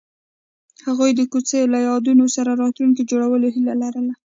هغوی 0.85 1.11
د 1.15 1.21
کوڅه 1.31 1.59
له 1.73 1.79
یادونو 1.89 2.25
سره 2.35 2.51
راتلونکی 2.63 3.03
جوړولو 3.11 3.47
هیله 3.55 3.73
لرله. 3.81 4.13